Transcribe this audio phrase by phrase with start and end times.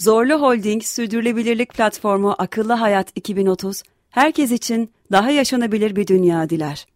[0.00, 6.86] Zorlu Holding Sürdürülebilirlik Platformu Akıllı Hayat 2030, herkes için daha yaşanabilir bir dünya diler.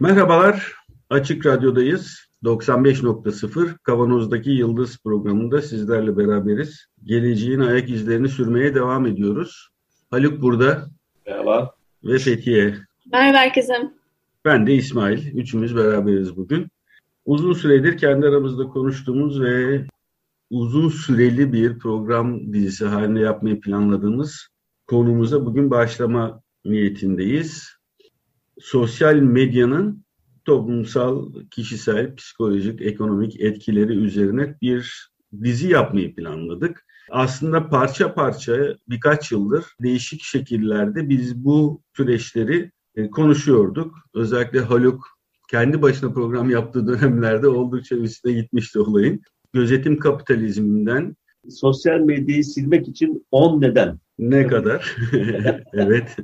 [0.00, 0.72] Merhabalar,
[1.10, 2.28] Açık Radyo'dayız.
[2.44, 6.86] 95.0 Kavanoz'daki Yıldız programında sizlerle beraberiz.
[7.04, 9.68] Geleceğin ayak izlerini sürmeye devam ediyoruz.
[10.10, 10.86] Haluk burada.
[11.26, 11.74] Merhaba.
[12.04, 12.74] Ve Fethiye.
[13.12, 13.74] Merhaba herkese.
[14.44, 15.36] Ben de İsmail.
[15.36, 16.68] Üçümüz beraberiz bugün.
[17.24, 19.84] Uzun süredir kendi aramızda konuştuğumuz ve
[20.50, 24.48] uzun süreli bir program dizisi haline yapmayı planladığımız
[24.86, 27.68] konumuza bugün başlama niyetindeyiz.
[28.60, 30.04] Sosyal medyanın
[30.44, 35.10] toplumsal, kişisel, psikolojik, ekonomik etkileri üzerine bir
[35.42, 36.86] dizi yapmayı planladık.
[37.10, 43.94] Aslında parça parça birkaç yıldır değişik şekillerde biz bu süreçleri e, konuşuyorduk.
[44.14, 45.06] Özellikle Haluk
[45.50, 49.22] kendi başına program yaptığı dönemlerde oldukça üstüne gitmişti olayın.
[49.58, 51.16] Gözetim kapitalizminden
[51.50, 53.98] sosyal medyayı silmek için 10 neden.
[54.18, 54.96] Ne kadar?
[55.72, 56.16] evet.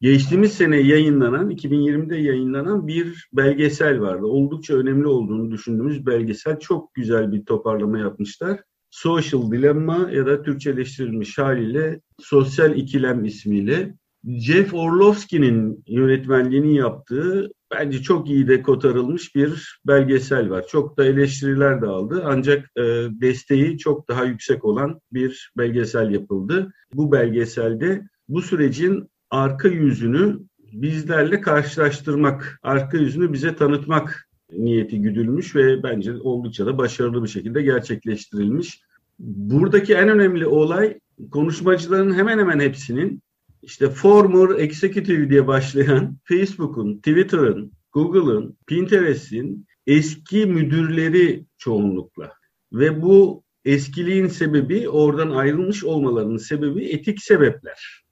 [0.00, 4.26] Geçtiğimiz sene yayınlanan, 2020'de yayınlanan bir belgesel vardı.
[4.26, 6.58] Oldukça önemli olduğunu düşündüğümüz belgesel.
[6.58, 8.60] Çok güzel bir toparlama yapmışlar.
[8.90, 13.94] Social Dilemma ya da Türkçeleştirilmiş haliyle Sosyal İkilem ismiyle
[14.26, 17.50] Jeff Orlovsky'nin yönetmenliğini yaptığı
[17.80, 20.66] bence çok iyi de kotarılmış bir belgesel var.
[20.68, 26.72] Çok da eleştiriler de aldı ancak e, desteği çok daha yüksek olan bir belgesel yapıldı.
[26.94, 30.38] Bu belgeselde bu sürecin arka yüzünü
[30.72, 37.62] bizlerle karşılaştırmak, arka yüzünü bize tanıtmak niyeti güdülmüş ve bence oldukça da başarılı bir şekilde
[37.62, 38.80] gerçekleştirilmiş.
[39.18, 40.98] Buradaki en önemli olay
[41.30, 43.22] konuşmacıların hemen hemen hepsinin
[43.66, 52.32] işte former executive diye başlayan Facebook'un, Twitter'ın, Google'ın, Pinterest'in eski müdürleri çoğunlukla.
[52.72, 58.04] Ve bu eskiliğin sebebi, oradan ayrılmış olmalarının sebebi etik sebepler.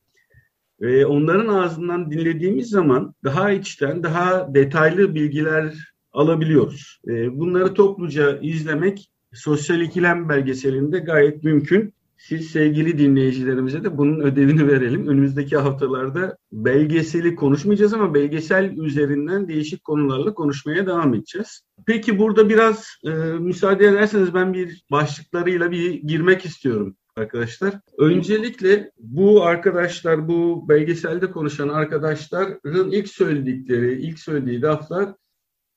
[0.81, 5.75] Ve onların ağzından dinlediğimiz zaman daha içten, daha detaylı bilgiler
[6.13, 7.01] alabiliyoruz.
[7.07, 11.95] Bunları topluca izlemek sosyal ikilem belgeselinde gayet mümkün.
[12.29, 15.09] Siz sevgili dinleyicilerimize de bunun ödevini verelim.
[15.09, 21.63] Önümüzdeki haftalarda belgeseli konuşmayacağız ama belgesel üzerinden değişik konularla konuşmaya devam edeceğiz.
[21.87, 27.75] Peki burada biraz e, müsaade ederseniz ben bir başlıklarıyla bir girmek istiyorum arkadaşlar.
[27.99, 35.15] Öncelikle bu arkadaşlar, bu belgeselde konuşan arkadaşların ilk söyledikleri, ilk söylediği laflar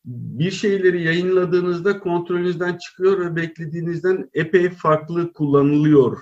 [0.05, 6.17] bir şeyleri yayınladığınızda kontrolünüzden çıkıyor ve beklediğinizden epey farklı kullanılıyor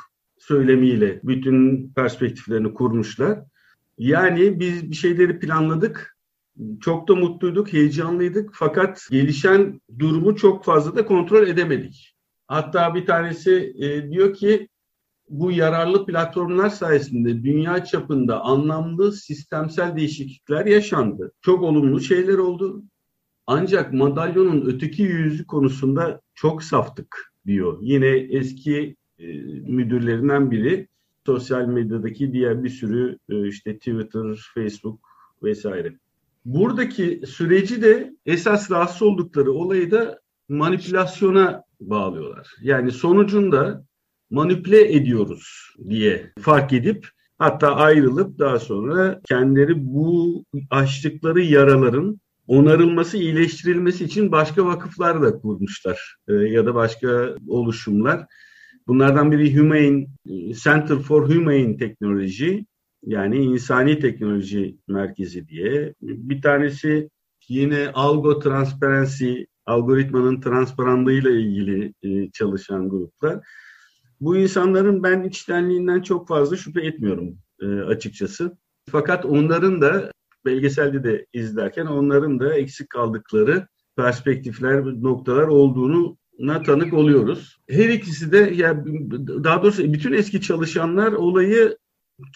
[0.47, 3.39] söylemiyle bütün perspektiflerini kurmuşlar.
[3.97, 6.17] Yani biz bir şeyleri planladık,
[6.81, 12.15] çok da mutluyduk, heyecanlıydık fakat gelişen durumu çok fazla da kontrol edemedik.
[12.47, 14.67] Hatta bir tanesi e, diyor ki
[15.29, 21.31] bu yararlı platformlar sayesinde dünya çapında anlamlı sistemsel değişiklikler yaşandı.
[21.41, 22.83] Çok olumlu şeyler oldu.
[23.47, 27.77] Ancak madalyonun öteki yüzü konusunda çok saftık diyor.
[27.81, 29.25] Yine eski e,
[29.67, 30.87] müdürlerinden biri
[31.25, 34.99] sosyal medyadaki diğer bir sürü e, işte Twitter, Facebook
[35.43, 35.93] vesaire.
[36.45, 42.47] Buradaki süreci de esas rahatsız oldukları olayı da manipülasyona bağlıyorlar.
[42.61, 43.85] Yani sonucunda
[44.29, 54.05] manipüle ediyoruz diye fark edip hatta ayrılıp daha sonra kendileri bu açtıkları yaraların onarılması, iyileştirilmesi
[54.05, 58.25] için başka vakıflar da kurmuşlar e, ya da başka oluşumlar.
[58.87, 60.07] Bunlardan biri Humane
[60.63, 62.59] Center for Humane Technology
[63.05, 65.93] yani insani teknoloji merkezi diye.
[66.01, 67.09] Bir tanesi
[67.49, 73.47] yine Algo Transparency algoritmanın transparanlığıyla ilgili e, çalışan gruplar.
[74.21, 78.57] Bu insanların ben içtenliğinden çok fazla şüphe etmiyorum e, açıkçası.
[78.89, 80.11] Fakat onların da
[80.45, 87.57] belgeselde de izlerken onların da eksik kaldıkları perspektifler, noktalar olduğunu na tanık oluyoruz.
[87.69, 88.85] Her ikisi de ya
[89.43, 91.77] daha doğrusu bütün eski çalışanlar olayı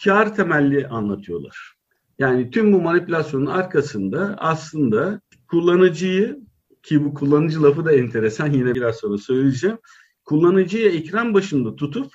[0.04, 1.74] kar temelli anlatıyorlar.
[2.20, 6.40] Yani tüm bu manipülasyonun arkasında aslında kullanıcıyı
[6.84, 9.78] ki bu kullanıcı lafı da enteresan yine biraz sonra söyleyeceğim.
[10.26, 12.12] Kullanıcıya ekran başında tutup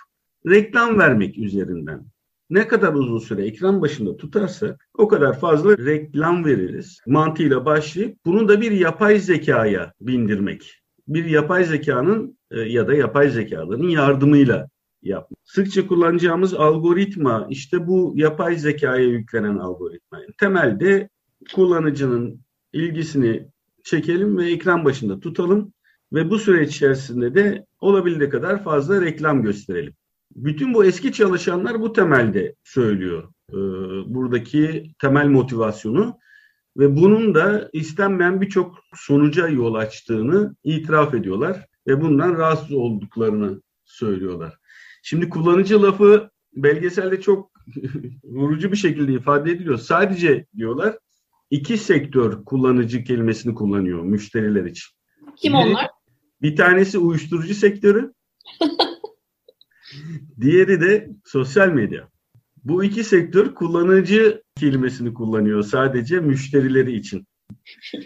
[0.47, 2.07] reklam vermek üzerinden
[2.51, 7.01] ne kadar uzun süre ekran başında tutarsak o kadar fazla reklam veririz.
[7.07, 10.84] Mantığıyla başlayıp bunu da bir yapay zekaya bindirmek.
[11.09, 14.69] Bir yapay zekanın e, ya da yapay zekaların yardımıyla
[15.03, 15.41] yapmak.
[15.45, 20.21] Sıkça kullanacağımız algoritma işte bu yapay zekaya yüklenen algoritma.
[20.39, 21.09] Temelde
[21.55, 22.41] kullanıcının
[22.73, 23.49] ilgisini
[23.85, 25.73] çekelim ve ekran başında tutalım
[26.13, 29.95] ve bu süreç içerisinde de olabildiği kadar fazla reklam gösterelim.
[30.37, 33.29] Bütün bu eski çalışanlar bu temelde söylüyor.
[33.51, 33.57] Ee,
[34.15, 36.19] buradaki temel motivasyonu
[36.77, 44.59] ve bunun da istenmeyen birçok sonuca yol açtığını itiraf ediyorlar ve bundan rahatsız olduklarını söylüyorlar.
[45.03, 47.51] Şimdi kullanıcı lafı belgeselde çok
[48.25, 49.79] vurucu bir şekilde ifade ediliyor.
[49.79, 50.99] Sadece diyorlar
[51.51, 54.95] iki sektör kullanıcı kelimesini kullanıyor müşteriler için.
[55.37, 55.87] Kim bir, onlar?
[56.43, 58.13] Bir tanesi uyuşturucu sektörü.
[60.41, 62.09] diğeri de sosyal medya.
[62.65, 67.27] Bu iki sektör kullanıcı kelimesini kullanıyor sadece müşterileri için.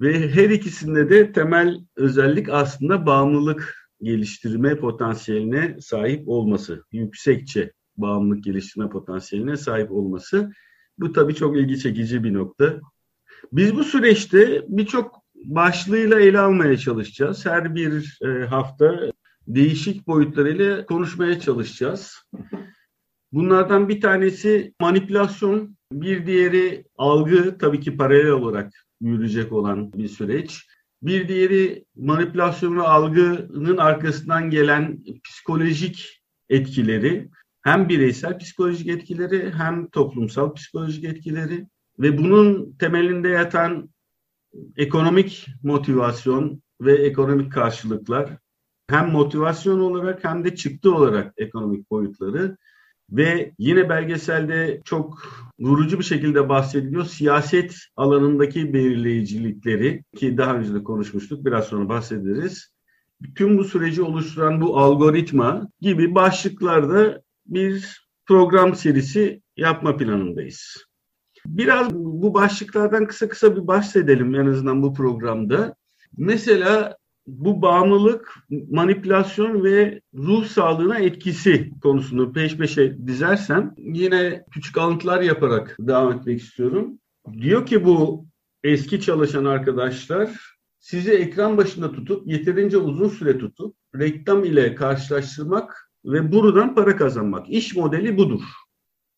[0.00, 6.84] Ve her ikisinde de temel özellik aslında bağımlılık geliştirme potansiyeline sahip olması.
[6.92, 10.52] Yüksekçe bağımlılık geliştirme potansiyeline sahip olması.
[10.98, 12.80] Bu tabii çok ilgi çekici bir nokta.
[13.52, 17.46] Biz bu süreçte birçok başlığıyla ele almaya çalışacağız.
[17.46, 19.12] Her bir e, hafta
[19.46, 22.14] değişik boyutlarıyla konuşmaya çalışacağız.
[23.32, 30.66] Bunlardan bir tanesi manipülasyon, bir diğeri algı tabii ki paralel olarak yürüyecek olan bir süreç.
[31.02, 37.28] Bir diğeri manipülasyon ve algının arkasından gelen psikolojik etkileri.
[37.62, 41.66] Hem bireysel psikolojik etkileri hem toplumsal psikolojik etkileri
[41.98, 43.90] ve bunun temelinde yatan
[44.76, 48.38] ekonomik motivasyon ve ekonomik karşılıklar
[48.90, 52.56] hem motivasyon olarak hem de çıktı olarak ekonomik boyutları
[53.10, 55.22] ve yine belgeselde çok
[55.58, 62.72] vurucu bir şekilde bahsediliyor siyaset alanındaki belirleyicilikleri ki daha önce de konuşmuştuk biraz sonra bahsederiz.
[63.34, 70.84] Tüm bu süreci oluşturan bu algoritma gibi başlıklarda bir program serisi yapma planındayız.
[71.46, 75.74] Biraz bu başlıklardan kısa kısa bir bahsedelim en azından bu programda.
[76.16, 76.96] Mesela
[77.28, 78.34] bu bağımlılık,
[78.70, 86.40] manipülasyon ve ruh sağlığına etkisi konusunu peş peşe dizersem yine küçük alıntılar yaparak devam etmek
[86.40, 86.98] istiyorum.
[87.32, 88.26] Diyor ki bu
[88.62, 90.30] eski çalışan arkadaşlar
[90.78, 97.50] sizi ekran başında tutup yeterince uzun süre tutup reklam ile karşılaştırmak ve buradan para kazanmak.
[97.50, 98.42] İş modeli budur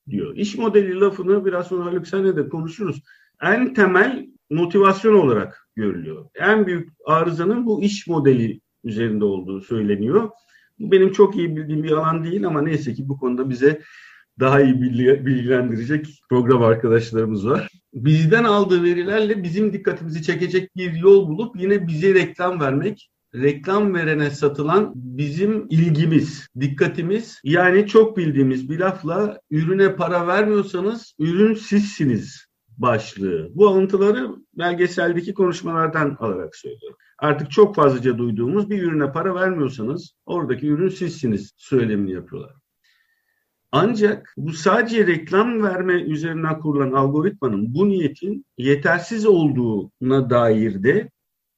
[0.09, 0.37] diyor.
[0.37, 3.03] İş modeli lafını biraz sonra Haluk senle de konuşuruz.
[3.43, 6.27] En temel motivasyon olarak görülüyor.
[6.35, 10.31] En büyük arızanın bu iş modeli üzerinde olduğu söyleniyor.
[10.79, 13.81] Bu benim çok iyi bildiğim bir alan değil ama neyse ki bu konuda bize
[14.41, 14.81] daha iyi
[15.27, 17.69] bilgilendirecek program arkadaşlarımız var.
[17.95, 24.31] Bizden aldığı verilerle bizim dikkatimizi çekecek bir yol bulup yine bize reklam vermek, reklam verene
[24.31, 27.41] satılan bizim ilgimiz, dikkatimiz.
[27.45, 32.50] Yani çok bildiğimiz bir lafla ürüne para vermiyorsanız ürün sizsiniz
[32.81, 33.51] başlığı.
[33.55, 36.99] Bu alıntıları belgeseldeki konuşmalardan alarak söylüyorum.
[37.19, 42.53] Artık çok fazlaca duyduğumuz bir ürüne para vermiyorsanız oradaki ürün sizsiniz söylemini yapıyorlar.
[43.73, 51.11] Ancak bu sadece reklam verme üzerinden kurulan algoritmanın bu niyetin yetersiz olduğuna dair de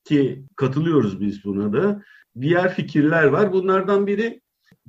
[0.05, 2.03] ki katılıyoruz biz buna da
[2.41, 3.53] diğer fikirler var.
[3.53, 4.42] Bunlardan biri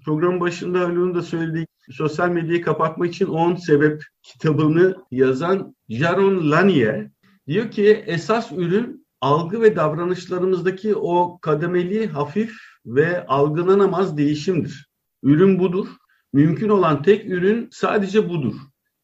[0.06, 7.10] program başında Haluk'un da söylediği sosyal medyayı kapatmak için 10 sebep kitabını yazan Jaron Lanier
[7.48, 14.90] diyor ki esas ürün algı ve davranışlarımızdaki o kademeli, hafif ve algılanamaz değişimdir.
[15.24, 15.88] Ürün budur.
[16.34, 18.56] Mümkün olan tek ürün sadece budur.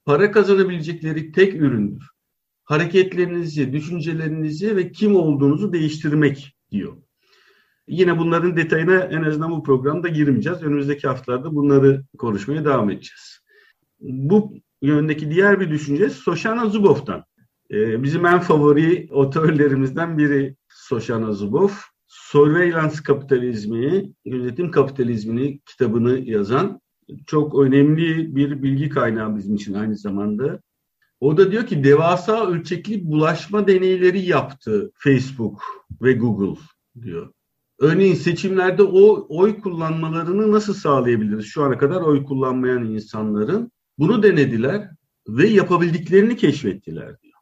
[0.06, 2.04] Para kazanabilecekleri tek üründür.
[2.64, 6.98] Hareketlerinizi, düşüncelerinizi ve kim olduğunuzu değiştirmek diyor.
[7.90, 10.64] Yine bunların detayına en azından bu programda girmeyeceğiz.
[10.64, 13.40] Önümüzdeki haftalarda bunları konuşmaya devam edeceğiz.
[14.00, 17.24] Bu yöndeki diğer bir düşünce Soshana Zuboff'tan.
[17.72, 21.84] Ee, bizim en favori otörlerimizden biri Soshana Zuboff.
[22.08, 26.82] Surveillance kapitalizmi, yönetim kapitalizmini kitabını yazan
[27.28, 30.62] çok önemli bir bilgi kaynağı bizim için aynı zamanda.
[31.20, 35.64] O da diyor ki devasa ölçekli bulaşma deneyleri yaptı Facebook
[36.02, 36.62] ve Google
[37.02, 37.34] diyor.
[37.80, 41.46] Örneğin seçimlerde o oy kullanmalarını nasıl sağlayabiliriz?
[41.46, 44.90] Şu ana kadar oy kullanmayan insanların bunu denediler
[45.28, 47.34] ve yapabildiklerini keşfettiler diyor.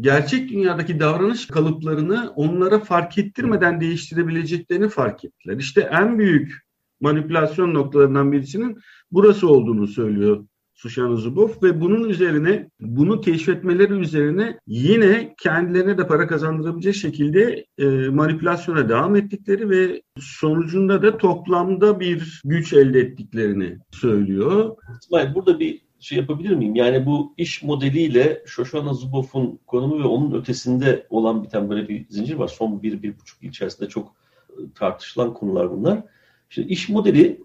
[0.00, 5.56] Gerçek dünyadaki davranış kalıplarını onlara fark ettirmeden değiştirebileceklerini fark ettiler.
[5.56, 6.52] İşte en büyük
[7.00, 8.78] manipülasyon noktalarından birisinin
[9.10, 10.44] burası olduğunu söylüyor
[10.78, 17.86] Sushana Zuboff ve bunun üzerine bunu keşfetmeleri üzerine yine kendilerine de para kazandırabilecek şekilde e,
[18.08, 24.76] manipülasyona devam ettikleri ve sonucunda da toplamda bir güç elde ettiklerini söylüyor.
[25.02, 26.74] İsmail burada bir şey yapabilir miyim?
[26.74, 32.34] Yani bu iş modeliyle Shoshana Zuboff'un konumu ve onun ötesinde olan biten böyle bir zincir
[32.34, 32.48] var.
[32.48, 34.14] Son bir, bir buçuk yıl içerisinde çok
[34.50, 36.02] e, tartışılan konular bunlar.
[36.50, 37.42] İşte iş modeli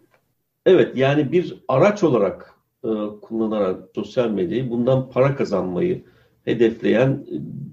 [0.65, 2.52] evet yani bir araç olarak
[2.83, 2.89] e,
[3.21, 6.03] kullanarak sosyal medyayı bundan para kazanmayı
[6.45, 7.25] hedefleyen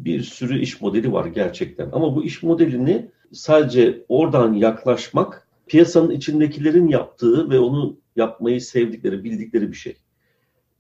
[0.05, 1.89] bir sürü iş modeli var gerçekten.
[1.93, 9.69] Ama bu iş modelini sadece oradan yaklaşmak piyasanın içindekilerin yaptığı ve onu yapmayı sevdikleri, bildikleri
[9.71, 9.97] bir şey.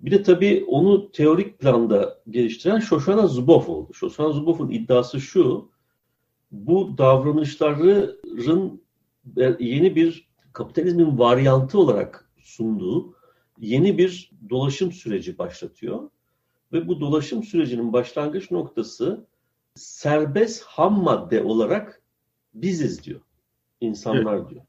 [0.00, 3.94] Bir de tabii onu teorik planda geliştiren Shoshana Zuboff oldu.
[3.94, 5.70] Shoshana Zuboff'un iddiası şu,
[6.52, 8.80] bu davranışların
[9.58, 13.14] yeni bir kapitalizmin varyantı olarak sunduğu
[13.60, 16.10] yeni bir dolaşım süreci başlatıyor.
[16.72, 19.26] Ve bu dolaşım sürecinin başlangıç noktası
[19.74, 22.02] serbest ham madde olarak
[22.54, 23.20] biziz diyor.
[23.80, 24.50] İnsanlar evet.
[24.50, 24.62] diyor.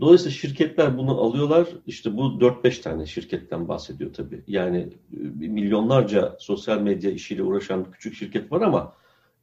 [0.00, 1.68] Dolayısıyla şirketler bunu alıyorlar.
[1.86, 4.44] İşte bu 4-5 tane şirketten bahsediyor tabii.
[4.46, 8.92] Yani e, milyonlarca sosyal medya işiyle uğraşan küçük şirket var ama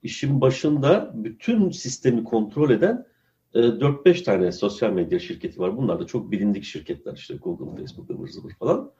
[0.03, 3.05] işin başında bütün sistemi kontrol eden
[3.53, 5.77] 4-5 e, tane sosyal medya şirketi var.
[5.77, 8.91] Bunlar da çok bilindik şirketler işte Google, Facebook, ıvır zıvır falan.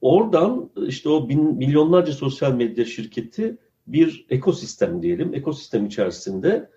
[0.00, 5.34] Oradan işte o bin, milyonlarca sosyal medya şirketi bir ekosistem diyelim.
[5.34, 6.70] Ekosistem içerisinde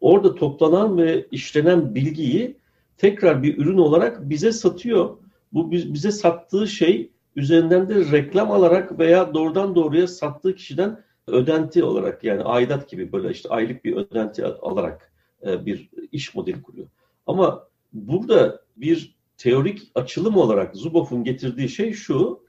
[0.00, 2.56] orada toplanan ve işlenen bilgiyi
[2.96, 5.16] tekrar bir ürün olarak bize satıyor.
[5.52, 12.24] Bu bize sattığı şey üzerinden de reklam alarak veya doğrudan doğruya sattığı kişiden ödenti olarak
[12.24, 15.09] yani aidat gibi böyle işte aylık bir ödenti alarak e,
[15.44, 16.86] bir iş modeli kuruyor.
[17.26, 22.42] Ama burada bir teorik açılım olarak Zuboff'un getirdiği şey şu.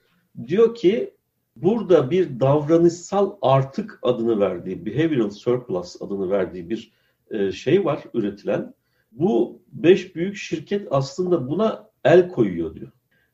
[0.48, 1.14] Diyor ki
[1.56, 6.92] burada bir davranışsal artık adını verdiği, behavioral surplus adını verdiği bir
[7.32, 8.74] e, şey var üretilen
[9.12, 12.92] bu beş büyük şirket aslında buna el koyuyor diyor.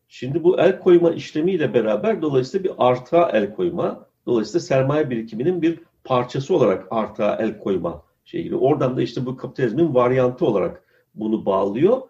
[0.08, 5.80] Şimdi bu el koyma işlemiyle beraber dolayısıyla bir arta el koyma, dolayısıyla sermaye birikiminin bir
[6.04, 8.56] parçası olarak arta el koyma şeyi.
[8.56, 10.84] Oradan da işte bu kapitalizmin varyantı olarak
[11.16, 12.02] bunu bağlıyor.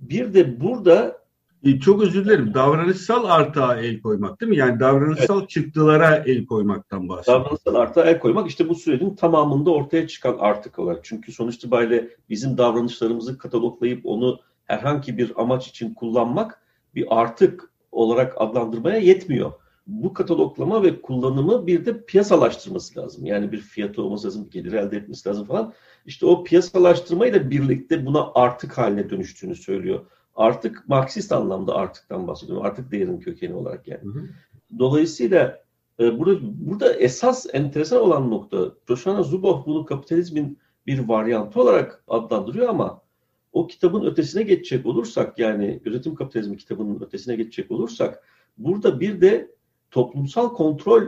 [0.00, 1.18] Bir de burada
[1.64, 2.54] e, çok özür dilerim.
[2.54, 4.56] Davranışsal artağa el koymak değil mi?
[4.56, 5.50] Yani davranışsal evet.
[5.50, 7.40] çıktılara el koymaktan bahsediyor.
[7.40, 11.00] Davranışsal artağa el koymak işte bu sürecin tamamında ortaya çıkan artık olarak.
[11.04, 16.60] Çünkü sonuç itibariyle bizim davranışlarımızı kataloglayıp onu herhangi bir amaç için kullanmak
[16.94, 19.52] bir artık olarak adlandırmaya yetmiyor.
[19.88, 23.26] Bu kataloglama ve kullanımı bir de piyasalaştırması lazım.
[23.26, 25.72] Yani bir fiyatı olması lazım, bir gelir elde etmesi lazım falan.
[26.06, 30.00] İşte o piyasalaştırmayla birlikte buna artık haline dönüştüğünü söylüyor
[30.38, 32.64] artık Marksist anlamda artıktan bahsediyorum.
[32.64, 34.02] Artık değerin kökeni olarak yani.
[34.02, 34.28] Hı hı.
[34.78, 35.64] Dolayısıyla
[36.00, 42.68] e, burada, burada esas enteresan olan nokta Shoshana Zuboff bunu kapitalizmin bir varyantı olarak adlandırıyor
[42.68, 43.02] ama
[43.52, 48.24] o kitabın ötesine geçecek olursak yani üretim kapitalizmi kitabının ötesine geçecek olursak
[48.58, 49.50] burada bir de
[49.90, 51.02] toplumsal kontrol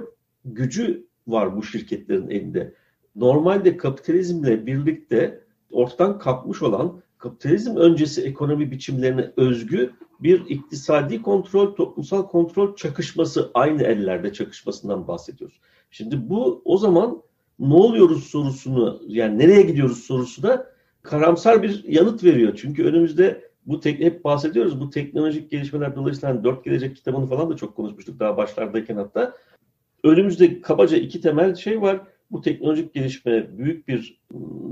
[0.44, 2.75] gücü var bu şirketlerin elinde.
[3.16, 12.28] Normalde kapitalizmle birlikte ortadan kalkmış olan kapitalizm öncesi ekonomi biçimlerine özgü bir iktisadi kontrol, toplumsal
[12.28, 15.60] kontrol çakışması, aynı ellerde çakışmasından bahsediyoruz.
[15.90, 17.22] Şimdi bu o zaman
[17.58, 20.66] ne oluyoruz sorusunu, yani nereye gidiyoruz sorusuna
[21.02, 22.58] karamsar bir yanıt veriyor.
[22.60, 27.50] Çünkü önümüzde bu tek, hep bahsediyoruz bu teknolojik gelişmeler dolayısıyla hani dört gelecek kitabını falan
[27.50, 29.34] da çok konuşmuştuk daha başlardayken hatta.
[30.04, 32.00] Önümüzde kabaca iki temel şey var.
[32.30, 34.20] Bu teknolojik gelişme büyük bir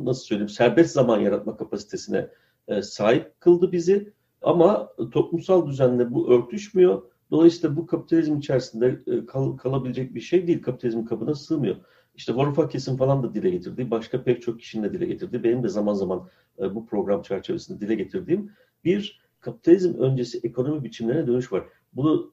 [0.04, 2.28] nasıl söyleyeyim serbest zaman yaratma kapasitesine
[2.68, 4.12] e, sahip kıldı bizi.
[4.42, 7.02] Ama toplumsal düzenle bu örtüşmüyor.
[7.30, 10.62] Dolayısıyla bu kapitalizm içerisinde e, kal, kalabilecek bir şey değil.
[10.62, 11.76] Kapitalizm kabına sığmıyor.
[12.14, 15.68] İşte Varoufakis'in falan da dile getirdiği, başka pek çok kişinin de dile getirdiği, benim de
[15.68, 16.28] zaman zaman
[16.58, 18.52] e, bu program çerçevesinde dile getirdiğim
[18.84, 21.64] bir kapitalizm öncesi ekonomi biçimlerine dönüş var.
[21.92, 22.32] Bunu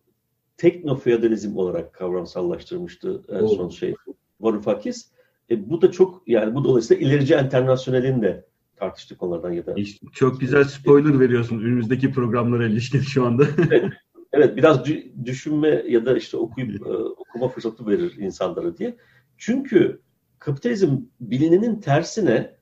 [0.57, 3.95] teknofeodalizm olarak kavramsallaştırmıştı en son şey
[4.39, 5.11] Varoufakis.
[5.49, 9.73] E, bu da çok yani bu dolayısıyla ilerici internasyonelin de tartıştık onlardan ya da.
[9.73, 13.43] İşte çok güzel spoiler veriyorsun önümüzdeki programlara ilişkin şu anda.
[13.71, 13.93] evet,
[14.33, 14.85] evet biraz
[15.25, 18.97] düşünme ya da işte okuyup e, okuma fırsatı verir insanlara diye.
[19.37, 20.01] Çünkü
[20.39, 22.54] kapitalizm bilinenin tersine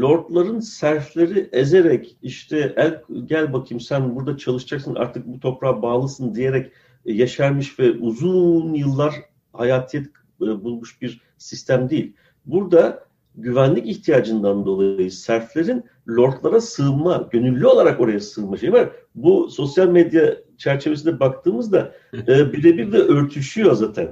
[0.00, 6.72] lordların serfleri ezerek işte el, gel bakayım sen burada çalışacaksın artık bu toprağa bağlısın diyerek
[7.06, 9.14] e, yaşarmış ve uzun yıllar
[9.52, 10.06] hayatiyet
[10.42, 12.12] e, bulmuş bir sistem değil.
[12.46, 18.92] Burada güvenlik ihtiyacından dolayı serflerin lordlara sığınma, gönüllü olarak oraya sığınma şey var.
[19.14, 24.08] Bu sosyal medya çerçevesinde baktığımızda e, birebir de örtüşüyor zaten.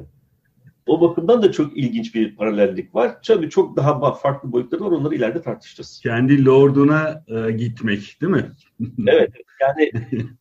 [0.87, 3.23] O bakımdan da çok ilginç bir paralellik var.
[3.27, 4.91] Tabii çok daha farklı boyutları var.
[4.91, 6.01] Onları ileride tartışacağız.
[6.03, 8.51] Kendi lorduna e, gitmek değil mi?
[9.07, 9.31] evet.
[9.61, 9.91] Yani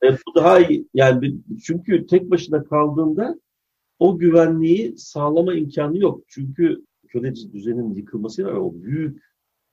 [0.04, 0.88] e, bu daha iyi.
[0.94, 3.40] Yani çünkü tek başına kaldığında
[4.00, 6.24] o güvenliği sağlama imkanı yok.
[6.28, 9.24] Çünkü köleci düzenin yıkılmasıyla o büyük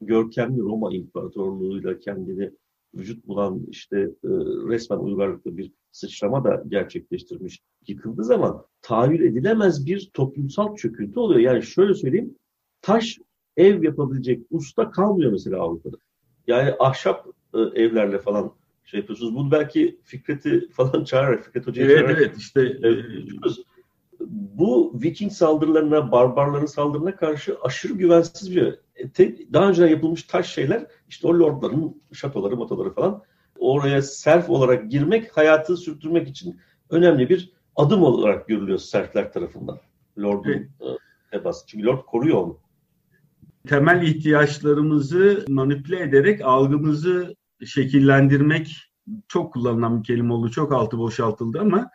[0.01, 2.51] görkemli Roma İmparatorluğu'yla kendini
[2.99, 4.29] vücut bulan işte e,
[4.69, 11.41] resmen uygarlıkta bir sıçrama da gerçekleştirmiş yıkıldığı zaman tahayyül edilemez bir toplumsal çöküntü oluyor.
[11.41, 12.35] Yani şöyle söyleyeyim
[12.83, 13.19] taş
[13.57, 15.97] ev yapabilecek usta kalmıyor mesela Avrupa'da.
[16.47, 18.53] Yani ahşap e, evlerle falan
[18.85, 19.35] şey yapıyorsunuz.
[19.35, 22.23] Bunu belki Fikret'i falan çağırarak, Fikret Hoca'yı evet, çağırarak.
[22.23, 22.91] Evet, işte e,
[24.31, 28.79] bu Viking saldırılarına, barbarların saldırına karşı aşırı güvensiz bir
[29.53, 33.23] daha önce yapılmış taş şeyler işte o lordların şatoları, motoları falan
[33.59, 36.61] oraya serf olarak girmek, hayatı sürdürmek için
[36.91, 39.79] önemli bir adım olarak görülüyor serfler tarafından.
[40.19, 40.99] Lord'un evet.
[41.31, 41.67] tebası.
[41.67, 42.59] Çünkü Lord koruyor onu.
[43.69, 47.35] Temel ihtiyaçlarımızı manipüle ederek algımızı
[47.65, 48.77] şekillendirmek
[49.29, 50.51] çok kullanılan bir kelime oldu.
[50.51, 51.91] Çok altı boşaltıldı ama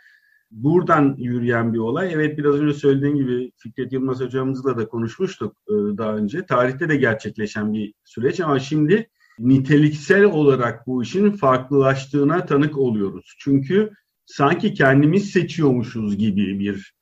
[0.52, 2.14] buradan yürüyen bir olay.
[2.14, 6.46] Evet biraz önce söylediğin gibi Fikret Yılmaz hocamızla da konuşmuştuk e, daha önce.
[6.46, 13.36] Tarihte de gerçekleşen bir süreç ama şimdi niteliksel olarak bu işin farklılaştığına tanık oluyoruz.
[13.40, 13.92] Çünkü
[14.26, 16.94] sanki kendimiz seçiyormuşuz gibi bir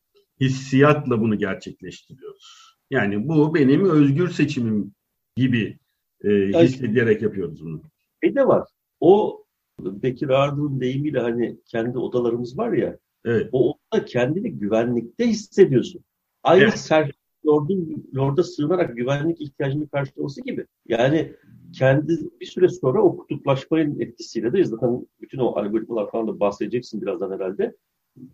[0.41, 2.75] hissiyatla bunu gerçekleştiriyoruz.
[2.89, 4.93] Yani bu benim özgür seçimim
[5.35, 5.79] gibi
[6.23, 7.81] e, hissederek yapıyoruz bunu.
[8.23, 8.67] Bir de var.
[8.99, 9.43] O
[9.79, 12.97] Bekir Ardır'ın deyimiyle hani kendi odalarımız var ya
[13.29, 13.49] Evet.
[13.51, 16.01] O odada kendini güvenlikte hissediyorsun.
[16.43, 16.79] Aynı evet.
[16.79, 17.11] Serhat
[17.47, 20.65] Lord'un Lord'a sığınarak güvenlik ihtiyacını karşılaması gibi.
[20.87, 21.33] Yani
[21.73, 27.01] kendi bir süre sonra o kutuplaşmanın etkisiyle de zaten bütün o algoritmalar falan da bahsedeceksin
[27.01, 27.75] birazdan herhalde.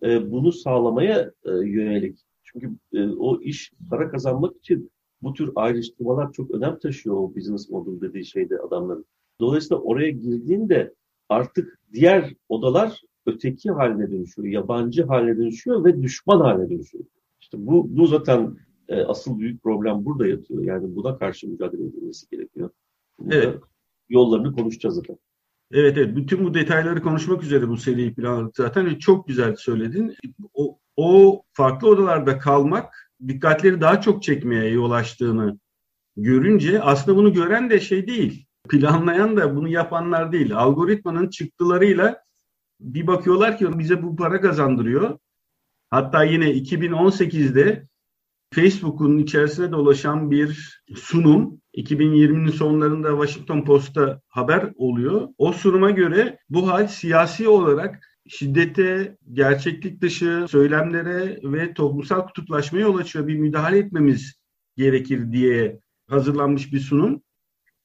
[0.04, 2.20] E, bunu sağlamaya e, yönelik.
[2.44, 7.70] Çünkü e, o iş para kazanmak için bu tür ayrıştırmalar çok önem taşıyor o business
[7.70, 9.06] model dediği şeyde adamların.
[9.40, 10.94] Dolayısıyla oraya girdiğinde
[11.30, 17.06] artık diğer odalar öteki haline dönüşüyor, yabancı haline dönüşüyor ve düşman haline dönüşüyor.
[17.42, 18.58] İşte bu, bu zaten
[18.88, 20.64] e, asıl büyük problem burada yatıyor.
[20.64, 22.70] Yani buna karşı mücadele edilmesi gerekiyor.
[23.20, 23.60] Burada evet.
[24.10, 25.18] Yollarını konuşacağız zaten.
[25.72, 26.16] Evet evet.
[26.16, 28.96] Bütün bu detayları konuşmak üzere bu seriyi planladık zaten.
[28.96, 30.16] Çok güzel söyledin.
[30.54, 35.60] O, o farklı odalarda kalmak dikkatleri daha çok çekmeye yol açtığını
[36.18, 38.46] görünce aslında bunu gören de şey değil.
[38.70, 40.56] Planlayan da bunu yapanlar değil.
[40.56, 42.26] Algoritmanın çıktılarıyla
[42.80, 45.18] bir bakıyorlar ki bize bu para kazandırıyor.
[45.90, 47.88] Hatta yine 2018'de
[48.54, 55.28] Facebook'un içerisine dolaşan bir sunum 2020'nin sonlarında Washington Post'ta haber oluyor.
[55.38, 62.98] O sunuma göre bu hal siyasi olarak şiddete, gerçeklik dışı söylemlere ve toplumsal kutuplaşmaya yol
[62.98, 63.28] açıyor.
[63.28, 64.40] Bir müdahale etmemiz
[64.78, 67.22] gerekir diye hazırlanmış bir sunum.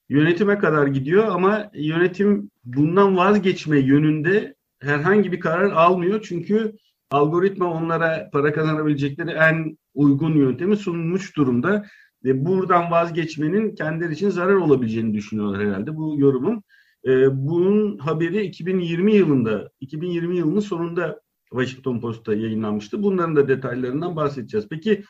[0.09, 6.25] Yönetime kadar gidiyor ama yönetim bundan vazgeçme yönünde herhangi bir karar almıyor.
[6.27, 6.75] Çünkü
[7.11, 11.85] algoritma onlara para kazanabilecekleri en uygun yöntemi sunmuş durumda.
[12.23, 16.63] Ve buradan vazgeçmenin kendileri için zarar olabileceğini düşünüyorlar herhalde bu yorumun.
[17.05, 17.11] E,
[17.47, 23.03] bunun haberi 2020 yılında, 2020 yılının sonunda Washington Post'ta yayınlanmıştı.
[23.03, 24.67] Bunların da detaylarından bahsedeceğiz.
[24.69, 25.03] Peki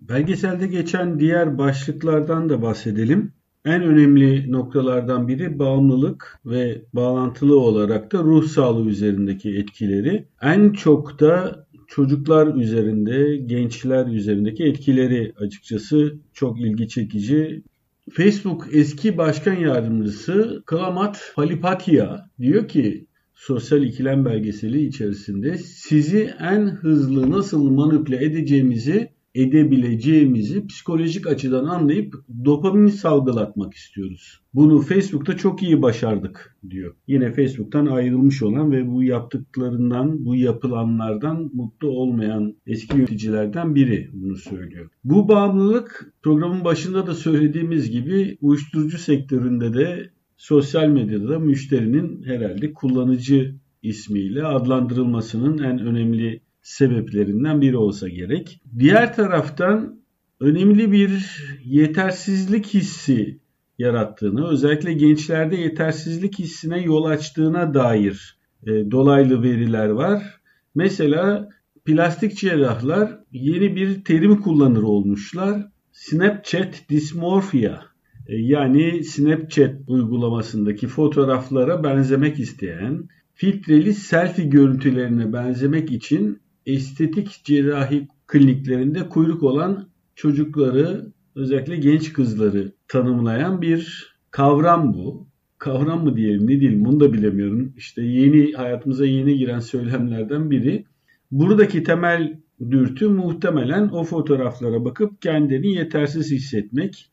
[0.00, 3.32] belgeselde geçen diğer başlıklardan da bahsedelim.
[3.64, 10.28] En önemli noktalardan biri bağımlılık ve bağlantılı olarak da ruh sağlığı üzerindeki etkileri.
[10.42, 17.62] En çok da çocuklar üzerinde, gençler üzerindeki etkileri açıkçası çok ilgi çekici.
[18.10, 27.30] Facebook eski başkan yardımcısı Klamat Palipatia diyor ki sosyal ikilem belgeseli içerisinde sizi en hızlı
[27.30, 32.14] nasıl manipüle edeceğimizi edebileceğimizi psikolojik açıdan anlayıp
[32.44, 34.40] dopamin salgılatmak istiyoruz.
[34.54, 36.94] Bunu Facebook'ta çok iyi başardık diyor.
[37.06, 44.36] Yine Facebook'tan ayrılmış olan ve bu yaptıklarından, bu yapılanlardan mutlu olmayan eski yöneticilerden biri bunu
[44.36, 44.90] söylüyor.
[45.04, 52.72] Bu bağımlılık programın başında da söylediğimiz gibi uyuşturucu sektöründe de sosyal medyada da müşterinin herhalde
[52.72, 58.60] kullanıcı ismiyle adlandırılmasının en önemli sebeplerinden biri olsa gerek.
[58.78, 60.00] Diğer taraftan
[60.40, 63.38] önemli bir yetersizlik hissi
[63.78, 70.40] yarattığını, özellikle gençlerde yetersizlik hissine yol açtığına dair e, dolaylı veriler var.
[70.74, 71.48] Mesela
[71.84, 75.66] plastik cerrahlar yeni bir terim kullanır olmuşlar.
[75.92, 77.80] Snapchat dysmorphia
[78.26, 89.08] e, yani Snapchat uygulamasındaki fotoğraflara benzemek isteyen filtreli selfie görüntülerine benzemek için estetik cerrahi kliniklerinde
[89.08, 95.26] kuyruk olan çocukları özellikle genç kızları tanımlayan bir kavram bu.
[95.58, 97.72] Kavram mı diyelim ne diyelim bunu da bilemiyorum.
[97.76, 100.84] İşte yeni hayatımıza yeni giren söylemlerden biri.
[101.30, 102.38] Buradaki temel
[102.70, 107.10] dürtü muhtemelen o fotoğraflara bakıp kendini yetersiz hissetmek.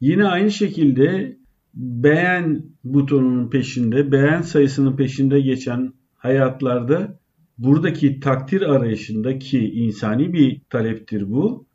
[0.00, 1.36] Yine aynı şekilde
[1.74, 7.19] beğen butonunun peşinde, beğen sayısının peşinde geçen hayatlarda
[7.60, 11.66] buradaki takdir arayışındaki insani bir taleptir bu.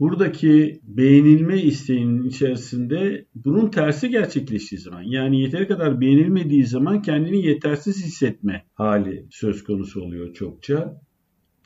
[0.00, 8.04] Buradaki beğenilme isteğinin içerisinde bunun tersi gerçekleştiği zaman yani yeteri kadar beğenilmediği zaman kendini yetersiz
[8.04, 11.00] hissetme hali söz konusu oluyor çokça.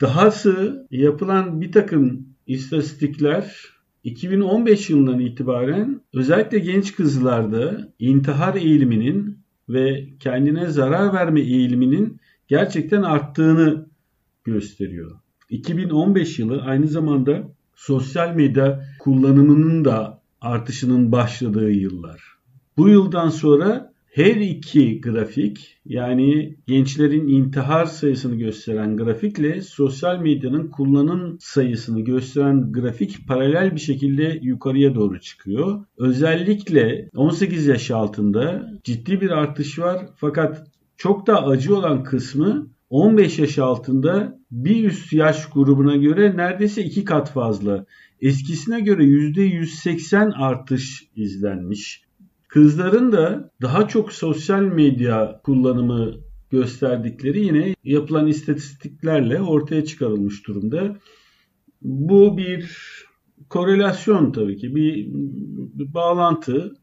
[0.01, 3.55] Dahası yapılan bir takım istatistikler
[4.03, 9.37] 2015 yılından itibaren özellikle genç kızlarda intihar eğiliminin
[9.69, 12.21] ve kendine zarar verme eğiliminin
[12.51, 13.85] gerçekten arttığını
[14.43, 15.11] gösteriyor.
[15.49, 17.43] 2015 yılı aynı zamanda
[17.75, 22.21] sosyal medya kullanımının da artışının başladığı yıllar.
[22.77, 31.37] Bu yıldan sonra her iki grafik yani gençlerin intihar sayısını gösteren grafikle sosyal medyanın kullanım
[31.39, 35.85] sayısını gösteren grafik paralel bir şekilde yukarıya doğru çıkıyor.
[35.97, 43.39] Özellikle 18 yaş altında ciddi bir artış var fakat çok da acı olan kısmı 15
[43.39, 47.85] yaş altında bir üst yaş grubuna göre neredeyse iki kat fazla.
[48.21, 52.03] Eskisine göre %180 artış izlenmiş.
[52.47, 56.13] Kızların da daha çok sosyal medya kullanımı
[56.49, 60.95] gösterdikleri yine yapılan istatistiklerle ortaya çıkarılmış durumda.
[61.81, 62.77] Bu bir
[63.49, 65.07] korelasyon tabii ki bir,
[65.73, 66.73] bir bağlantı,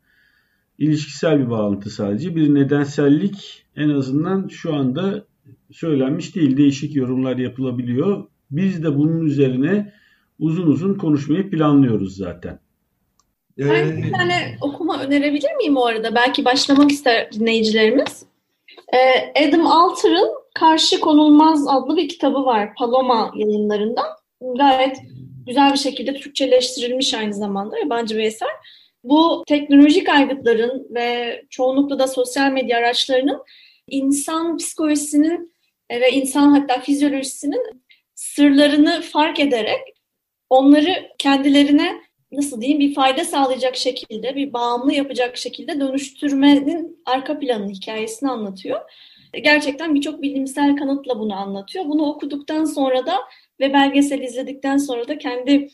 [0.78, 5.24] ilişkisel bir bağlantı sadece bir nedensellik en azından şu anda
[5.72, 6.56] söylenmiş değil.
[6.56, 8.24] Değişik yorumlar yapılabiliyor.
[8.50, 9.92] Biz de bunun üzerine
[10.38, 12.60] uzun uzun konuşmayı planlıyoruz zaten.
[13.58, 16.14] Ben bir tane okuma önerebilir miyim o arada?
[16.14, 18.26] Belki başlamak ister dinleyicilerimiz.
[18.92, 24.06] Ee, Adam Alter'ın Karşı Konulmaz adlı bir kitabı var Paloma yayınlarından.
[24.58, 24.96] Gayet
[25.46, 28.48] güzel bir şekilde Türkçeleştirilmiş aynı zamanda yabancı bir eser.
[29.04, 33.42] Bu teknolojik aygıtların ve çoğunlukla da sosyal medya araçlarının
[33.88, 35.54] insan psikolojisinin
[35.90, 37.84] ve insan hatta fizyolojisinin
[38.14, 39.80] sırlarını fark ederek
[40.50, 42.00] onları kendilerine
[42.32, 48.80] nasıl diyeyim bir fayda sağlayacak şekilde, bir bağımlı yapacak şekilde dönüştürmenin arka planı hikayesini anlatıyor.
[49.42, 51.84] Gerçekten birçok bilimsel kanıtla bunu anlatıyor.
[51.84, 53.18] Bunu okuduktan sonra da
[53.60, 55.68] ve belgesel izledikten sonra da kendi e,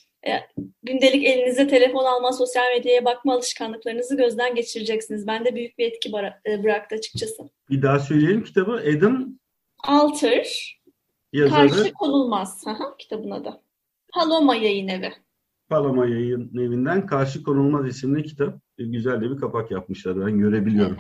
[0.82, 5.26] gündelik elinize telefon alma, sosyal medyaya bakma alışkanlıklarınızı gözden geçireceksiniz.
[5.26, 6.12] Bende büyük bir etki
[6.46, 7.42] e, bıraktı açıkçası.
[7.70, 8.72] Bir daha söyleyelim kitabı.
[8.96, 9.38] Adam
[9.84, 10.78] Alter
[11.32, 11.68] Yazarı.
[11.68, 12.64] Karşı konulmaz.
[12.98, 13.60] Kitabın adı.
[14.14, 15.12] Paloma Yayın Evi.
[15.68, 18.60] Paloma Yayın Evi'nden Karşı Konulmaz isimli kitap.
[18.78, 20.26] Güzel de bir kapak yapmışlar.
[20.26, 20.96] Ben görebiliyorum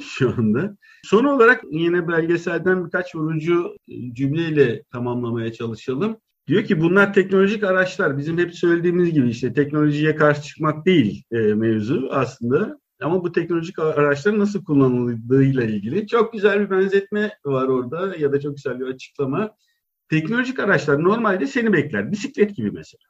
[0.02, 0.76] şu anda.
[1.04, 3.76] Son olarak yine belgeselden birkaç vurucu
[4.12, 6.16] cümleyle tamamlamaya çalışalım.
[6.50, 8.18] Diyor ki bunlar teknolojik araçlar.
[8.18, 12.80] Bizim hep söylediğimiz gibi işte teknolojiye karşı çıkmak değil e, mevzu aslında.
[13.00, 18.40] Ama bu teknolojik araçların nasıl kullanıldığıyla ilgili çok güzel bir benzetme var orada ya da
[18.40, 19.56] çok güzel bir açıklama.
[20.08, 22.12] Teknolojik araçlar normalde seni bekler.
[22.12, 23.04] Bisiklet gibi mesela.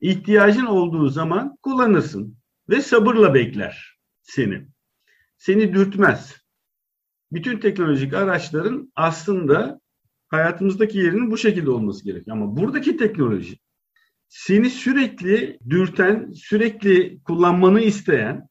[0.00, 2.36] İhtiyacın olduğu zaman kullanırsın
[2.68, 4.66] ve sabırla bekler seni.
[5.38, 6.36] Seni dürtmez.
[7.32, 9.80] Bütün teknolojik araçların aslında
[10.28, 12.36] hayatımızdaki yerinin bu şekilde olması gerekiyor.
[12.36, 13.58] Ama buradaki teknoloji
[14.28, 18.48] seni sürekli dürten, sürekli kullanmanı isteyen,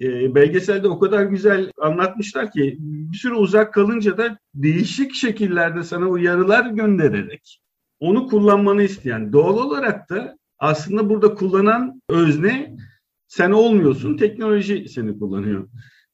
[0.00, 6.08] e, belgeselde o kadar güzel anlatmışlar ki bir süre uzak kalınca da değişik şekillerde sana
[6.08, 7.60] uyarılar göndererek
[8.00, 12.76] onu kullanmanı isteyen doğal olarak da aslında burada kullanan özne
[13.28, 15.68] sen olmuyorsun teknoloji seni kullanıyor.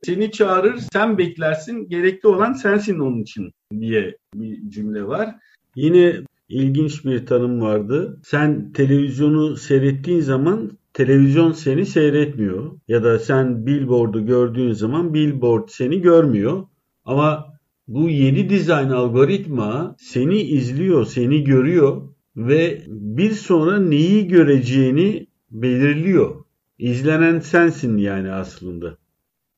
[0.04, 5.34] Seni çağırır sen beklersin gerekli olan sensin onun için diye bir cümle var.
[5.76, 6.16] Yine
[6.48, 8.20] ilginç bir tanım vardı.
[8.24, 16.00] Sen televizyonu seyrettiğin zaman televizyon seni seyretmiyor ya da sen billboard'u gördüğün zaman billboard seni
[16.00, 16.66] görmüyor.
[17.04, 17.52] Ama
[17.88, 26.44] bu yeni dizayn algoritma seni izliyor, seni görüyor ve bir sonra neyi göreceğini belirliyor.
[26.78, 29.01] İzlenen sensin yani aslında.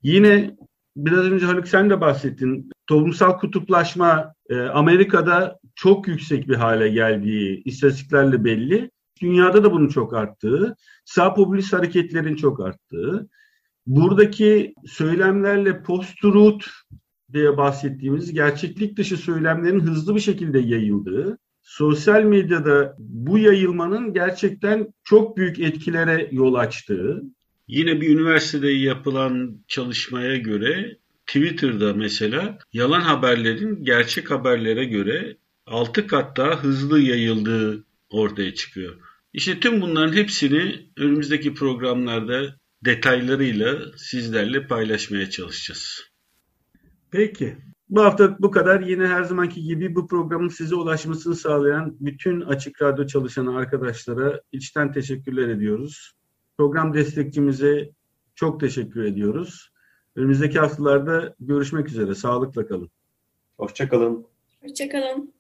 [0.05, 0.57] Yine
[0.97, 2.71] biraz önce Haluk sen de bahsettin.
[2.87, 8.91] Toplumsal kutuplaşma e, Amerika'da çok yüksek bir hale geldiği istatistiklerle belli.
[9.23, 13.29] Dünyada da bunun çok arttığı, sağ popülist hareketlerin çok arttığı,
[13.87, 16.67] buradaki söylemlerle post-truth
[17.33, 25.37] diye bahsettiğimiz gerçeklik dışı söylemlerin hızlı bir şekilde yayıldığı, sosyal medyada bu yayılmanın gerçekten çok
[25.37, 27.23] büyük etkilere yol açtığı.
[27.69, 36.37] Yine bir üniversitede yapılan çalışmaya göre Twitter'da mesela yalan haberlerin gerçek haberlere göre 6 kat
[36.37, 38.95] daha hızlı yayıldığı ortaya çıkıyor.
[39.33, 46.01] İşte tüm bunların hepsini önümüzdeki programlarda detaylarıyla sizlerle paylaşmaya çalışacağız.
[47.11, 47.57] Peki.
[47.89, 48.81] Bu hafta bu kadar.
[48.81, 54.93] Yine her zamanki gibi bu programın size ulaşmasını sağlayan bütün Açık Radyo çalışan arkadaşlara içten
[54.93, 56.15] teşekkürler ediyoruz.
[56.59, 57.91] Program destekçimize
[58.35, 59.71] çok teşekkür ediyoruz.
[60.17, 62.15] Önümüzdeki haftalarda görüşmek üzere.
[62.15, 62.91] Sağlıkla kalın.
[63.57, 64.27] Hoşçakalın.
[64.63, 65.35] Hoşçakalın.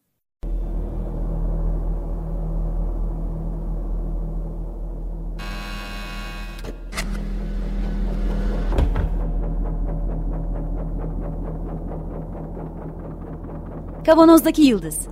[14.06, 15.08] Kavanozdaki Yıldız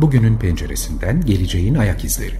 [0.00, 2.34] Bugünün penceresinden geleceğin ayak izleri.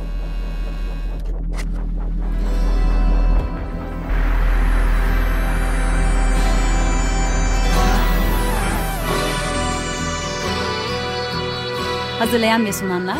[12.18, 13.18] Hazırlayan ve sunanlar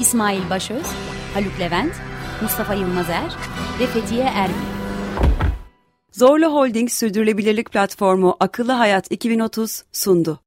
[0.00, 0.86] İsmail Başöz,
[1.34, 1.92] Haluk Levent,
[2.42, 3.36] Mustafa Yılmazer
[3.80, 4.54] ve Fethiye Erbil.
[6.12, 10.40] Zorlu Holding Sürdürülebilirlik Platformu Akıllı Hayat 2030 sundu.